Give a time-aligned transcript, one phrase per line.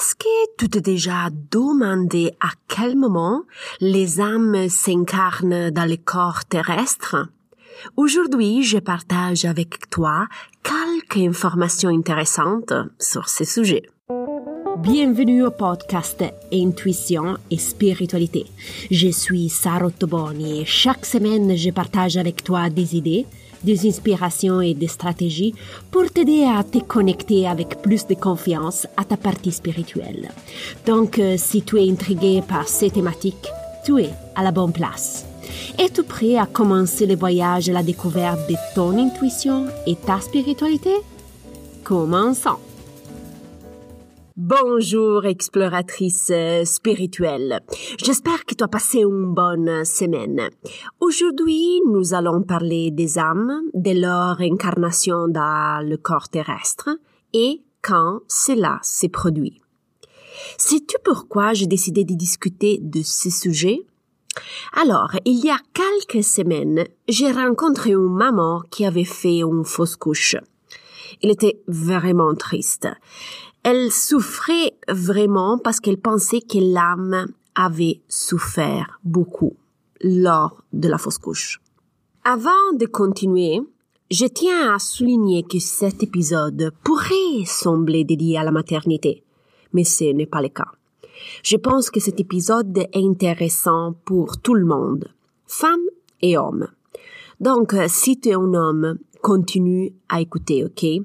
[0.00, 3.42] Est-ce que tu t'es déjà demandé à quel moment
[3.82, 7.28] les âmes s'incarnent dans les corps terrestres?
[7.98, 10.26] Aujourd'hui, je partage avec toi
[10.62, 13.82] quelques informations intéressantes sur ce sujet.
[14.78, 18.46] Bienvenue au podcast Intuition et Spiritualité.
[18.90, 23.26] Je suis Sarah Toboni et chaque semaine je partage avec toi des idées,
[23.64, 25.54] des inspirations et des stratégies
[25.90, 30.30] pour t'aider à te connecter avec plus de confiance à ta partie spirituelle.
[30.86, 33.48] Donc, euh, si tu es intrigué par ces thématiques,
[33.84, 35.24] tu es à la bonne place.
[35.78, 40.94] Es-tu prêt à commencer le voyage à la découverte de ton intuition et ta spiritualité?
[41.84, 42.69] Commençons!
[44.42, 46.32] Bonjour exploratrice
[46.64, 47.60] spirituelle.
[48.02, 50.48] J'espère que tu as passé une bonne semaine.
[50.98, 56.88] Aujourd'hui, nous allons parler des âmes, de leur incarnation dans le corps terrestre
[57.34, 59.60] et quand cela s'est produit.
[60.56, 63.80] Sais-tu pourquoi j'ai décidé de discuter de ce sujet?
[64.72, 69.96] Alors, il y a quelques semaines, j'ai rencontré une maman qui avait fait une fausse
[69.96, 70.36] couche.
[71.22, 72.88] Il était vraiment triste.
[73.62, 79.54] Elle souffrait vraiment parce qu'elle pensait que l'âme avait souffert beaucoup
[80.02, 81.60] lors de la fausse couche.
[82.24, 83.60] Avant de continuer,
[84.10, 89.22] je tiens à souligner que cet épisode pourrait sembler dédié à la maternité,
[89.72, 90.72] mais ce n'est pas le cas.
[91.42, 95.08] Je pense que cet épisode est intéressant pour tout le monde,
[95.46, 95.88] femmes
[96.22, 96.68] et hommes.
[97.40, 101.04] Donc, si tu es un homme, continue à écouter, ok?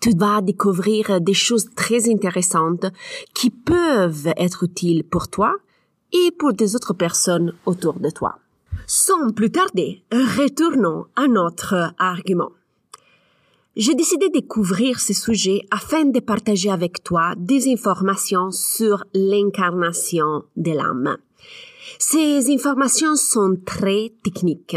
[0.00, 2.86] Tu vas découvrir des choses très intéressantes
[3.34, 5.54] qui peuvent être utiles pour toi
[6.12, 8.38] et pour des autres personnes autour de toi.
[8.86, 12.50] Sans plus tarder, retournons à notre argument.
[13.76, 20.44] J'ai décidé de découvrir ce sujet afin de partager avec toi des informations sur l'incarnation
[20.56, 21.16] de l'âme.
[21.98, 24.76] Ces informations sont très techniques.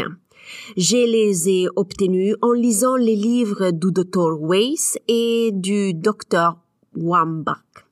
[0.76, 4.38] Je les ai obtenus en lisant les livres du Dr.
[4.40, 6.56] Weiss et du Dr.
[6.96, 7.86] Wambach,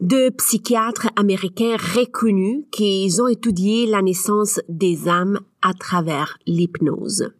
[0.00, 7.30] deux psychiatres américains reconnus qui ont étudié la naissance des âmes à travers l'hypnose.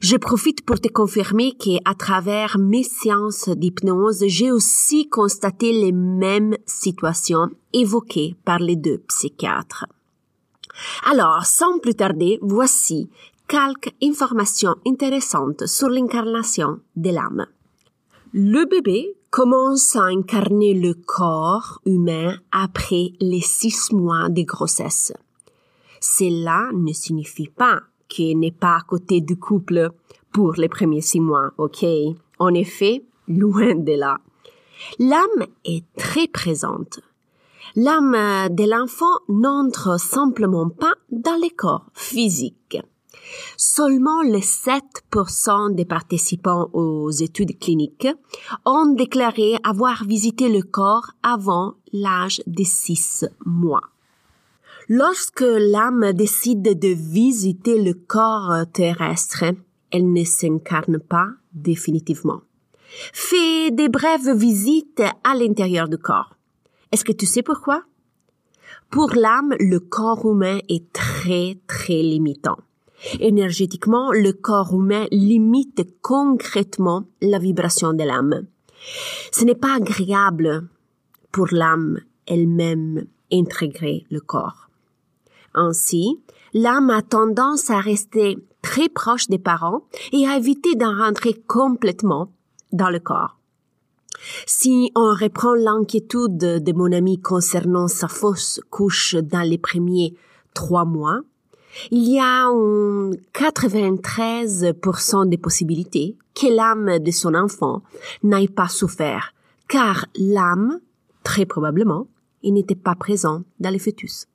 [0.00, 6.56] Je profite pour te confirmer qu'à travers mes séances d'hypnose, j'ai aussi constaté les mêmes
[6.64, 9.84] situations évoquées par les deux psychiatres.
[11.04, 13.10] Alors, sans plus tarder, voici
[13.52, 17.44] quelques informations intéressantes sur l'incarnation de l'âme.
[18.32, 25.12] Le bébé commence à incarner le corps humain après les six mois de grossesse.
[26.00, 29.90] Cela ne signifie pas qu'il n'est pas à côté du couple
[30.32, 31.84] pour les premiers six mois, ok?
[32.38, 34.18] En effet, loin de là.
[34.98, 37.00] L'âme est très présente.
[37.76, 38.16] L'âme
[38.48, 42.78] de l'enfant n'entre simplement pas dans le corps physique.
[43.56, 48.08] Seulement les 7% des participants aux études cliniques
[48.64, 53.88] ont déclaré avoir visité le corps avant l'âge de 6 mois.
[54.88, 59.44] Lorsque l'âme décide de visiter le corps terrestre,
[59.90, 62.42] elle ne s'incarne pas définitivement.
[63.12, 66.36] Fait des brèves visites à l'intérieur du corps.
[66.90, 67.84] Est-ce que tu sais pourquoi?
[68.90, 72.58] Pour l'âme, le corps humain est très, très limitant.
[73.20, 78.46] Énergétiquement, le corps humain limite concrètement la vibration de l'âme.
[79.32, 80.68] Ce n'est pas agréable
[81.30, 84.68] pour l'âme elle-même intégrer le corps.
[85.54, 86.20] Ainsi,
[86.54, 92.32] l'âme a tendance à rester très proche des parents et à éviter d'en rentrer complètement
[92.72, 93.38] dans le corps.
[94.46, 100.14] Si on reprend l'inquiétude de mon ami concernant sa fausse couche dans les premiers
[100.54, 101.20] trois mois,
[101.90, 107.82] il y a un 93% de possibilités que l'âme de son enfant
[108.22, 109.34] n'ait pas souffert,
[109.68, 110.80] car l'âme,
[111.22, 112.06] très probablement,
[112.44, 114.26] n'était pas présent dans le fœtus.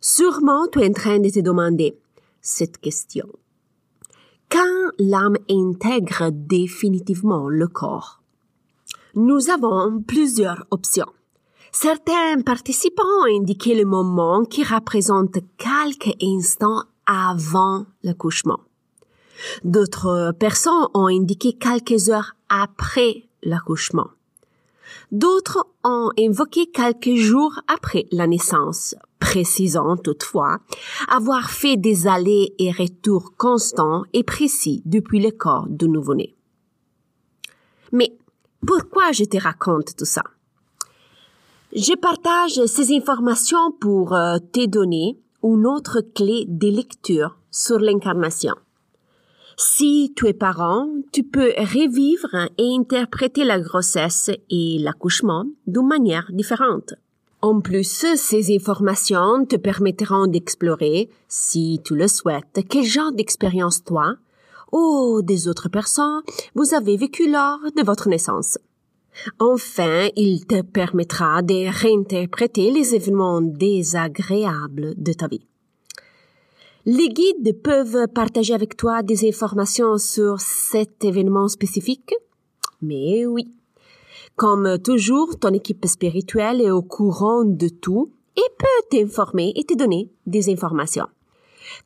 [0.00, 1.98] Sûrement, tu es en train de te demander
[2.40, 3.28] cette question.
[4.50, 8.20] Quand l'âme intègre définitivement le corps,
[9.14, 11.12] nous avons plusieurs options.
[11.72, 18.60] Certains participants ont indiqué le moment qui représente quelques instants avant l'accouchement.
[19.62, 24.08] D'autres personnes ont indiqué quelques heures après l'accouchement.
[25.12, 30.58] D'autres ont invoqué quelques jours après la naissance, précisant toutefois
[31.08, 36.34] avoir fait des allers et retours constants et précis depuis le corps du nouveau-né.
[37.92, 38.18] Mais
[38.66, 40.24] pourquoi je te raconte tout ça?
[41.72, 48.54] Je partage ces informations pour euh, te donner une autre clé de lecture sur l'incarnation.
[49.56, 56.26] Si tu es parent, tu peux revivre et interpréter la grossesse et l'accouchement d'une manière
[56.32, 56.94] différente.
[57.40, 64.16] En plus, ces informations te permettront d'explorer, si tu le souhaites, quel genre d'expérience toi
[64.72, 66.22] ou des autres personnes
[66.56, 68.58] vous avez vécu lors de votre naissance.
[69.38, 75.46] Enfin, il te permettra de réinterpréter les événements désagréables de ta vie.
[76.86, 82.14] Les guides peuvent partager avec toi des informations sur cet événement spécifique?
[82.80, 83.52] Mais oui.
[84.36, 89.76] Comme toujours, ton équipe spirituelle est au courant de tout et peut t'informer et te
[89.76, 91.08] donner des informations.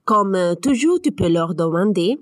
[0.04, 2.18] Comme euh, toujours, tu peux leur demander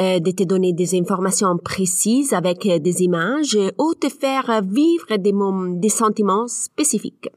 [0.00, 5.16] euh, de te donner des informations précises avec euh, des images ou te faire vivre
[5.16, 7.28] des, sentiments spécifiques.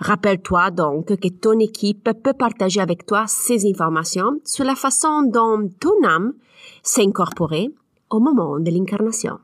[0.00, 5.68] Rappelle-toi donc que ton équipe peut partager avec toi ces informations sur la façon dont
[5.80, 6.34] ton âme
[6.82, 7.70] s'est incorporée
[8.10, 9.38] au moment de l'incarnation.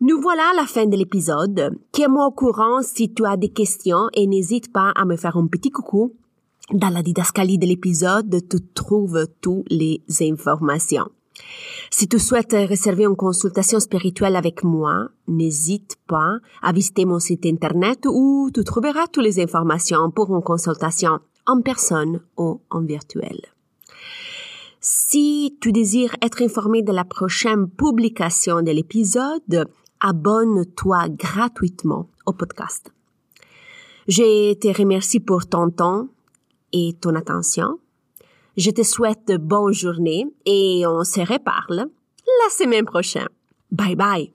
[0.00, 1.78] Nous voilà à la fin de l'épisode.
[1.92, 5.46] Tiens-moi au courant si tu as des questions et n'hésite pas à me faire un
[5.46, 6.14] petit coucou
[6.72, 11.10] dans la didascalie de l'épisode, tu trouves toutes les informations.
[11.90, 17.46] Si tu souhaites réserver une consultation spirituelle avec moi, n'hésite pas à visiter mon site
[17.46, 23.40] internet où tu trouveras toutes les informations pour une consultation en personne ou en virtuel.
[24.80, 29.68] Si tu désires être informé de la prochaine publication de l'épisode,
[30.00, 32.92] abonne-toi gratuitement au podcast.
[34.08, 36.08] Je te remercie pour ton temps,
[36.72, 37.78] et ton attention.
[38.56, 41.86] Je te souhaite bonne journée et on se reparle
[42.44, 43.28] la semaine prochaine.
[43.70, 44.32] Bye bye.